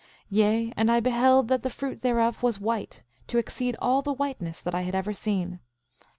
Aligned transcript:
Yea, 0.31 0.73
and 0.75 0.91
I 0.91 0.99
beheld 0.99 1.47
that 1.49 1.61
the 1.61 1.69
fruit 1.69 2.01
thereof 2.01 2.41
was 2.41 2.59
white, 2.59 3.03
to 3.27 3.37
exceed 3.37 3.75
all 3.79 4.01
the 4.01 4.11
whiteness 4.13 4.59
that 4.59 4.73
I 4.73 4.81
had 4.81 4.95
ever 4.95 5.13
seen. 5.13 5.59